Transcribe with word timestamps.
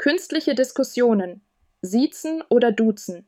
Künstliche 0.00 0.54
Diskussionen 0.54 1.42
Siezen 1.82 2.42
oder 2.48 2.72
Duzen. 2.72 3.26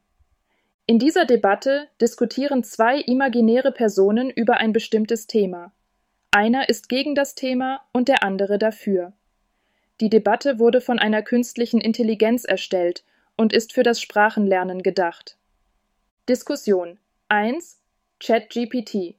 In 0.86 0.98
dieser 0.98 1.26
Debatte 1.26 1.86
diskutieren 2.00 2.64
zwei 2.64 2.98
imaginäre 2.98 3.72
Personen 3.72 4.30
über 4.30 4.56
ein 4.56 4.72
bestimmtes 4.72 5.26
Thema. 5.26 5.74
Einer 6.30 6.70
ist 6.70 6.88
gegen 6.88 7.14
das 7.14 7.34
Thema 7.34 7.82
und 7.92 8.08
der 8.08 8.24
andere 8.24 8.56
dafür. 8.56 9.12
Die 10.00 10.08
Debatte 10.08 10.58
wurde 10.58 10.80
von 10.80 10.98
einer 10.98 11.20
künstlichen 11.20 11.78
Intelligenz 11.78 12.44
erstellt 12.44 13.04
und 13.36 13.52
ist 13.52 13.74
für 13.74 13.82
das 13.82 14.00
Sprachenlernen 14.00 14.82
gedacht. 14.82 15.36
Diskussion 16.26 16.96
1 17.28 17.82
ChatGPT 18.18 19.16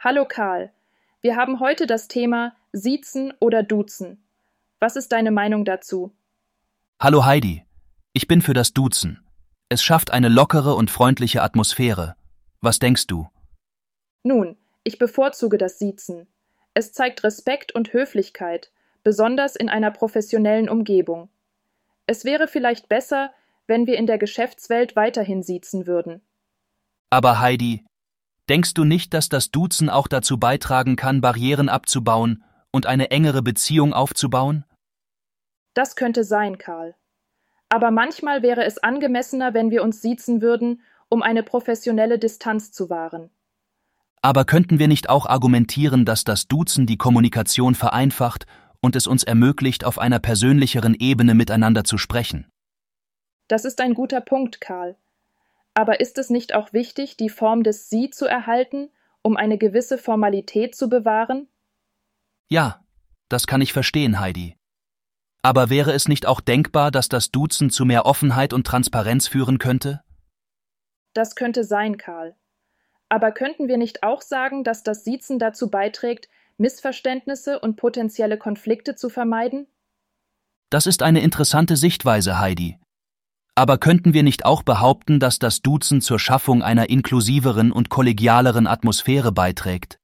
Hallo 0.00 0.26
Karl, 0.28 0.70
wir 1.22 1.34
haben 1.34 1.60
heute 1.60 1.86
das 1.86 2.08
Thema 2.08 2.54
Siezen 2.72 3.32
oder 3.40 3.62
Duzen. 3.62 4.22
Was 4.80 4.96
ist 4.96 5.12
deine 5.12 5.30
Meinung 5.30 5.64
dazu? 5.64 6.12
Hallo 7.00 7.24
Heidi, 7.24 7.64
ich 8.12 8.26
bin 8.26 8.42
für 8.42 8.54
das 8.54 8.72
Duzen. 8.72 9.24
Es 9.68 9.84
schafft 9.84 10.10
eine 10.10 10.28
lockere 10.28 10.74
und 10.74 10.90
freundliche 10.90 11.42
Atmosphäre. 11.42 12.16
Was 12.60 12.80
denkst 12.80 13.06
du? 13.06 13.28
Nun, 14.24 14.56
ich 14.82 14.98
bevorzuge 14.98 15.58
das 15.58 15.78
Siezen. 15.78 16.26
Es 16.74 16.92
zeigt 16.92 17.22
Respekt 17.22 17.72
und 17.72 17.92
Höflichkeit, 17.92 18.72
besonders 19.04 19.54
in 19.54 19.68
einer 19.68 19.92
professionellen 19.92 20.68
Umgebung. 20.68 21.28
Es 22.06 22.24
wäre 22.24 22.48
vielleicht 22.48 22.88
besser, 22.88 23.30
wenn 23.68 23.86
wir 23.86 23.96
in 23.96 24.08
der 24.08 24.18
Geschäftswelt 24.18 24.96
weiterhin 24.96 25.44
siezen 25.44 25.86
würden. 25.86 26.20
Aber 27.10 27.38
Heidi, 27.38 27.84
denkst 28.48 28.74
du 28.74 28.82
nicht, 28.82 29.14
dass 29.14 29.28
das 29.28 29.52
Duzen 29.52 29.88
auch 29.88 30.08
dazu 30.08 30.36
beitragen 30.40 30.96
kann, 30.96 31.20
Barrieren 31.20 31.68
abzubauen 31.68 32.42
und 32.72 32.86
eine 32.86 33.12
engere 33.12 33.42
Beziehung 33.42 33.92
aufzubauen? 33.92 34.64
Das 35.78 35.94
könnte 35.94 36.24
sein, 36.24 36.58
Karl. 36.58 36.96
Aber 37.68 37.92
manchmal 37.92 38.42
wäre 38.42 38.64
es 38.64 38.78
angemessener, 38.78 39.54
wenn 39.54 39.70
wir 39.70 39.84
uns 39.84 40.02
siezen 40.02 40.42
würden, 40.42 40.82
um 41.08 41.22
eine 41.22 41.44
professionelle 41.44 42.18
Distanz 42.18 42.72
zu 42.72 42.90
wahren. 42.90 43.30
Aber 44.20 44.44
könnten 44.44 44.80
wir 44.80 44.88
nicht 44.88 45.08
auch 45.08 45.26
argumentieren, 45.26 46.04
dass 46.04 46.24
das 46.24 46.48
Duzen 46.48 46.86
die 46.86 46.96
Kommunikation 46.96 47.76
vereinfacht 47.76 48.44
und 48.80 48.96
es 48.96 49.06
uns 49.06 49.22
ermöglicht, 49.22 49.84
auf 49.84 50.00
einer 50.00 50.18
persönlicheren 50.18 50.96
Ebene 50.98 51.36
miteinander 51.36 51.84
zu 51.84 51.96
sprechen? 51.96 52.50
Das 53.46 53.64
ist 53.64 53.80
ein 53.80 53.94
guter 53.94 54.20
Punkt, 54.20 54.60
Karl. 54.60 54.96
Aber 55.74 56.00
ist 56.00 56.18
es 56.18 56.28
nicht 56.28 56.56
auch 56.56 56.72
wichtig, 56.72 57.16
die 57.16 57.30
Form 57.30 57.62
des 57.62 57.88
Sie 57.88 58.10
zu 58.10 58.26
erhalten, 58.26 58.90
um 59.22 59.36
eine 59.36 59.58
gewisse 59.58 59.96
Formalität 59.96 60.74
zu 60.74 60.88
bewahren? 60.88 61.46
Ja, 62.48 62.84
das 63.28 63.46
kann 63.46 63.60
ich 63.60 63.72
verstehen, 63.72 64.18
Heidi. 64.18 64.57
Aber 65.42 65.70
wäre 65.70 65.92
es 65.92 66.08
nicht 66.08 66.26
auch 66.26 66.40
denkbar, 66.40 66.90
dass 66.90 67.08
das 67.08 67.30
Duzen 67.30 67.70
zu 67.70 67.84
mehr 67.84 68.06
Offenheit 68.06 68.52
und 68.52 68.66
Transparenz 68.66 69.28
führen 69.28 69.58
könnte? 69.58 70.02
Das 71.14 71.36
könnte 71.36 71.64
sein, 71.64 71.96
Karl. 71.96 72.36
Aber 73.08 73.32
könnten 73.32 73.68
wir 73.68 73.78
nicht 73.78 74.02
auch 74.02 74.20
sagen, 74.20 74.64
dass 74.64 74.82
das 74.82 75.04
Siezen 75.04 75.38
dazu 75.38 75.70
beiträgt, 75.70 76.28
Missverständnisse 76.58 77.60
und 77.60 77.76
potenzielle 77.76 78.36
Konflikte 78.36 78.96
zu 78.96 79.08
vermeiden? 79.08 79.66
Das 80.70 80.86
ist 80.86 81.02
eine 81.02 81.20
interessante 81.20 81.76
Sichtweise, 81.76 82.38
Heidi. 82.38 82.78
Aber 83.54 83.78
könnten 83.78 84.12
wir 84.12 84.22
nicht 84.22 84.44
auch 84.44 84.62
behaupten, 84.62 85.18
dass 85.18 85.38
das 85.38 85.62
Duzen 85.62 86.00
zur 86.00 86.18
Schaffung 86.18 86.62
einer 86.62 86.90
inklusiveren 86.90 87.72
und 87.72 87.88
kollegialeren 87.88 88.66
Atmosphäre 88.66 89.32
beiträgt? 89.32 89.98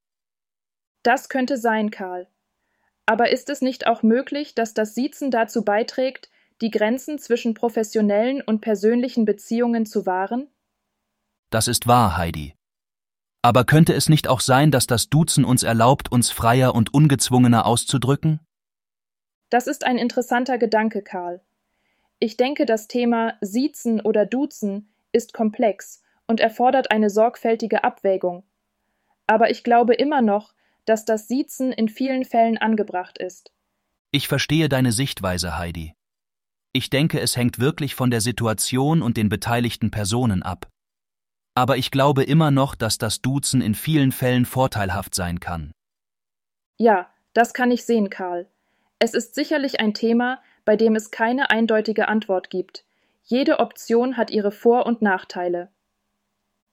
Das 1.02 1.28
könnte 1.28 1.58
sein, 1.58 1.90
Karl. 1.90 2.26
Aber 3.06 3.30
ist 3.30 3.50
es 3.50 3.60
nicht 3.60 3.86
auch 3.86 4.02
möglich, 4.02 4.54
dass 4.54 4.74
das 4.74 4.94
Siezen 4.94 5.30
dazu 5.30 5.64
beiträgt, 5.64 6.30
die 6.60 6.70
Grenzen 6.70 7.18
zwischen 7.18 7.54
professionellen 7.54 8.40
und 8.40 8.60
persönlichen 8.60 9.24
Beziehungen 9.24 9.86
zu 9.86 10.06
wahren? 10.06 10.48
Das 11.50 11.68
ist 11.68 11.86
wahr, 11.86 12.16
Heidi. 12.16 12.54
Aber 13.42 13.64
könnte 13.64 13.92
es 13.92 14.08
nicht 14.08 14.26
auch 14.26 14.40
sein, 14.40 14.70
dass 14.70 14.86
das 14.86 15.10
Duzen 15.10 15.44
uns 15.44 15.62
erlaubt, 15.62 16.10
uns 16.10 16.30
freier 16.30 16.74
und 16.74 16.94
ungezwungener 16.94 17.66
auszudrücken? 17.66 18.40
Das 19.50 19.66
ist 19.66 19.84
ein 19.84 19.98
interessanter 19.98 20.56
Gedanke, 20.56 21.02
Karl. 21.02 21.42
Ich 22.18 22.38
denke, 22.38 22.64
das 22.64 22.88
Thema 22.88 23.34
Siezen 23.42 24.00
oder 24.00 24.24
Duzen 24.24 24.94
ist 25.12 25.34
komplex 25.34 26.02
und 26.26 26.40
erfordert 26.40 26.90
eine 26.90 27.10
sorgfältige 27.10 27.84
Abwägung. 27.84 28.44
Aber 29.26 29.50
ich 29.50 29.62
glaube 29.62 29.94
immer 29.94 30.22
noch, 30.22 30.54
dass 30.84 31.04
das 31.04 31.28
Siezen 31.28 31.72
in 31.72 31.88
vielen 31.88 32.24
Fällen 32.24 32.58
angebracht 32.58 33.18
ist. 33.18 33.52
Ich 34.10 34.28
verstehe 34.28 34.68
deine 34.68 34.92
Sichtweise, 34.92 35.58
Heidi. 35.58 35.94
Ich 36.72 36.90
denke, 36.90 37.20
es 37.20 37.36
hängt 37.36 37.58
wirklich 37.58 37.94
von 37.94 38.10
der 38.10 38.20
Situation 38.20 39.02
und 39.02 39.16
den 39.16 39.28
beteiligten 39.28 39.90
Personen 39.90 40.42
ab. 40.42 40.68
Aber 41.54 41.76
ich 41.76 41.90
glaube 41.90 42.24
immer 42.24 42.50
noch, 42.50 42.74
dass 42.74 42.98
das 42.98 43.22
Duzen 43.22 43.60
in 43.60 43.74
vielen 43.74 44.10
Fällen 44.12 44.44
vorteilhaft 44.44 45.14
sein 45.14 45.38
kann. 45.38 45.72
Ja, 46.76 47.08
das 47.32 47.54
kann 47.54 47.70
ich 47.70 47.84
sehen, 47.84 48.10
Karl. 48.10 48.48
Es 48.98 49.14
ist 49.14 49.34
sicherlich 49.34 49.80
ein 49.80 49.94
Thema, 49.94 50.42
bei 50.64 50.76
dem 50.76 50.96
es 50.96 51.10
keine 51.10 51.50
eindeutige 51.50 52.08
Antwort 52.08 52.50
gibt. 52.50 52.84
Jede 53.22 53.60
Option 53.60 54.16
hat 54.16 54.30
ihre 54.30 54.50
Vor- 54.50 54.86
und 54.86 55.00
Nachteile. 55.00 55.70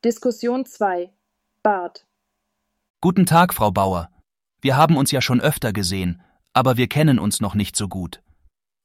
Diskussion 0.04 0.66
2 0.66 1.12
Bart 1.62 2.06
Guten 3.03 3.25
Tag, 3.25 3.56
Frau 3.56 3.72
Bauer. 3.72 4.12
Wir 4.62 4.78
haben 4.78 4.95
uns 4.95 5.09
ja 5.09 5.22
schon 5.22 5.41
öfter 5.41 5.73
gesehen, 5.73 6.22
aber 6.53 6.78
wir 6.78 6.88
kennen 6.88 7.17
uns 7.17 7.41
noch 7.41 7.56
nicht 7.56 7.75
so 7.75 7.88
gut. 7.88 8.22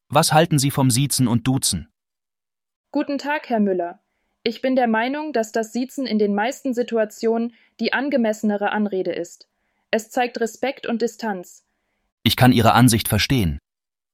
Was 0.08 0.32
halten 0.32 0.58
Sie 0.58 0.70
vom 0.70 0.90
Siezen 0.90 1.28
und 1.28 1.46
Duzen? 1.46 1.90
Guten 2.92 3.18
Tag, 3.18 3.50
Herr 3.50 3.60
Müller. 3.60 4.00
Ich 4.42 4.62
bin 4.62 4.74
der 4.74 4.86
Meinung, 4.86 5.34
dass 5.34 5.52
das 5.52 5.74
Siezen 5.74 6.06
in 6.06 6.18
den 6.18 6.34
meisten 6.34 6.72
Situationen 6.72 7.52
die 7.78 7.92
angemessenere 7.92 8.72
Anrede 8.72 9.12
ist. 9.12 9.48
Es 9.90 10.08
zeigt 10.08 10.40
Respekt 10.40 10.86
und 10.86 11.02
Distanz. 11.02 11.66
Ich 12.22 12.36
kann 12.36 12.52
Ihre 12.52 12.72
Ansicht 12.72 13.08
verstehen. 13.08 13.58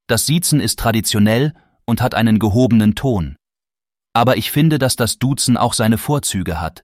Das 0.09 0.27
Siezen 0.27 0.59
ist 0.59 0.81
traditionell 0.81 1.55
und 1.87 2.03
hat 2.03 2.17
einen 2.17 2.41
gehobenen 2.41 2.97
Ton. 2.97 3.37
Aber 4.15 4.37
ich 4.37 4.51
finde, 4.51 4.81
dass 4.81 4.97
das 4.97 5.21
Duzen 5.21 5.57
auch 5.57 5.75
seine 5.75 5.97
Vorzüge 5.97 6.61
hat. 6.61 6.83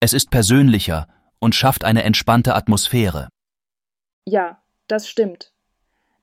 Es 0.00 0.12
ist 0.12 0.32
persönlicher 0.32 1.06
und 1.40 1.54
schafft 1.54 1.84
eine 1.84 2.02
entspannte 2.02 2.54
Atmosphäre. 2.54 3.28
Ja, 4.24 4.62
das 4.86 5.08
stimmt. 5.08 5.52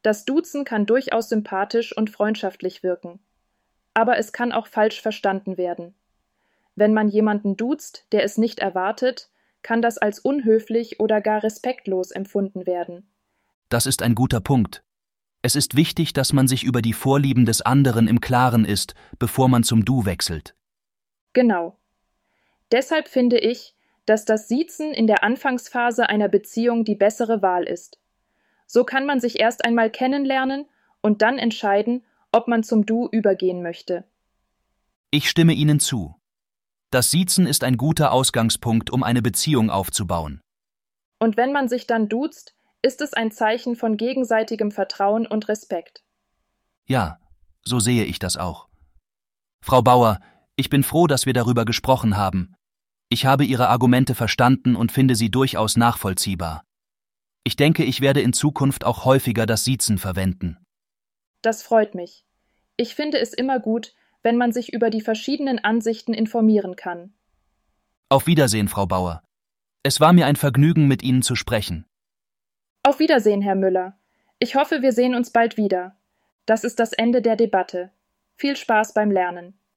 Das 0.02 0.26
Duzen 0.26 0.66
kann 0.66 0.86
durchaus 0.86 1.30
sympathisch 1.30 1.96
und 1.96 2.10
freundschaftlich 2.10 2.84
wirken. 2.84 3.20
Aber 3.94 4.18
es 4.18 4.34
kann 4.34 4.52
auch 4.52 4.68
falsch 4.68 5.02
verstanden 5.02 5.58
werden. 5.58 5.96
Wenn 6.76 6.94
man 6.94 7.08
jemanden 7.08 7.58
duzt, 7.58 8.06
der 8.12 8.24
es 8.24 8.38
nicht 8.38 8.60
erwartet, 8.60 9.30
kann 9.64 9.82
das 9.82 9.98
als 9.98 10.20
unhöflich 10.20 11.00
oder 11.00 11.22
gar 11.22 11.42
respektlos 11.42 12.12
empfunden 12.12 12.68
werden. 12.68 13.10
Das 13.70 13.86
ist 13.86 14.04
ein 14.04 14.14
guter 14.14 14.42
Punkt. 14.42 14.84
Es 15.42 15.56
ist 15.56 15.76
wichtig, 15.76 16.14
dass 16.14 16.34
man 16.34 16.48
sich 16.48 16.64
über 16.64 16.82
die 16.82 16.94
Vorlieben 16.94 17.46
des 17.46 17.62
anderen 17.62 18.08
im 18.08 18.20
Klaren 18.20 18.66
ist, 18.66 18.96
bevor 19.20 19.48
man 19.48 19.64
zum 19.64 19.86
Du 19.86 20.06
wechselt. 20.06 20.56
Genau. 21.34 21.78
Deshalb 22.72 23.08
finde 23.08 23.38
ich, 23.40 23.75
dass 24.06 24.26
das 24.26 24.48
Siezen 24.48 24.94
in 24.94 25.08
der 25.08 25.24
Anfangsphase 25.24 26.10
einer 26.10 26.30
Beziehung 26.30 26.86
die 26.86 26.96
bessere 26.96 27.42
Wahl 27.42 27.64
ist. 27.64 28.00
So 28.68 28.84
kann 28.84 29.06
man 29.06 29.20
sich 29.20 29.40
erst 29.40 29.66
einmal 29.66 29.90
kennenlernen 29.90 30.66
und 31.02 31.22
dann 31.22 31.38
entscheiden, 31.38 32.04
ob 32.32 32.48
man 32.48 32.64
zum 32.64 32.86
Du 32.86 33.08
übergehen 33.12 33.62
möchte. 33.62 34.04
Ich 35.12 35.30
stimme 35.30 35.54
Ihnen 35.54 35.80
zu. 35.80 36.16
Das 36.92 37.12
Siezen 37.12 37.48
ist 37.48 37.64
ein 37.64 37.78
guter 37.78 38.12
Ausgangspunkt, 38.12 38.90
um 38.90 39.04
eine 39.04 39.22
Beziehung 39.22 39.70
aufzubauen. 39.70 40.42
Und 41.20 41.38
wenn 41.38 41.52
man 41.52 41.68
sich 41.68 41.88
dann 41.88 42.10
duzt, 42.10 42.56
ist 42.82 43.02
es 43.02 43.14
ein 43.14 43.32
Zeichen 43.32 43.76
von 43.76 43.98
gegenseitigem 43.98 44.72
Vertrauen 44.72 45.26
und 45.26 45.48
Respekt. 45.48 46.04
Ja, 46.86 47.20
so 47.64 47.80
sehe 47.80 48.04
ich 48.04 48.20
das 48.20 48.38
auch. 48.38 48.68
Frau 49.62 49.82
Bauer, 49.82 50.20
ich 50.56 50.70
bin 50.70 50.84
froh, 50.84 51.08
dass 51.08 51.26
wir 51.26 51.34
darüber 51.34 51.66
gesprochen 51.66 52.18
haben. 52.18 52.56
Ich 53.10 53.26
habe 53.26 53.46
Ihre 53.46 53.70
Argumente 53.70 54.16
verstanden 54.16 54.76
und 54.76 54.92
finde 54.92 55.16
sie 55.16 55.30
durchaus 55.30 55.78
nachvollziehbar. 55.78 56.64
Ich 57.44 57.56
denke, 57.56 57.84
ich 57.84 58.02
werde 58.02 58.22
in 58.22 58.34
Zukunft 58.34 58.84
auch 58.84 59.06
häufiger 59.06 59.46
das 59.46 59.64
Siezen 59.64 59.98
verwenden. 59.98 60.58
Das 61.42 61.62
freut 61.62 61.94
mich. 61.94 62.26
Ich 62.78 62.96
finde 62.96 63.20
es 63.20 63.34
immer 63.34 63.60
gut, 63.60 63.94
wenn 64.24 64.38
man 64.38 64.52
sich 64.52 64.74
über 64.74 64.90
die 64.90 65.02
verschiedenen 65.02 65.64
Ansichten 65.64 66.14
informieren 66.14 66.76
kann. 66.76 67.14
Auf 68.10 68.26
Wiedersehen, 68.26 68.68
Frau 68.68 68.88
Bauer. 68.88 69.22
Es 69.84 70.00
war 70.00 70.14
mir 70.14 70.26
ein 70.26 70.36
Vergnügen, 70.36 70.88
mit 70.88 71.04
Ihnen 71.04 71.22
zu 71.22 71.36
sprechen. 71.36 71.86
Auf 72.82 73.00
Wiedersehen, 73.00 73.44
Herr 73.44 73.56
Müller. 73.56 73.98
Ich 74.40 74.56
hoffe, 74.56 74.82
wir 74.82 74.92
sehen 74.92 75.14
uns 75.14 75.30
bald 75.30 75.58
wieder. 75.58 75.96
Das 76.48 76.64
ist 76.64 76.80
das 76.80 76.94
Ende 76.94 77.22
der 77.22 77.36
Debatte. 77.36 77.92
Viel 78.36 78.56
Spaß 78.58 78.94
beim 78.94 79.12
Lernen. 79.12 79.60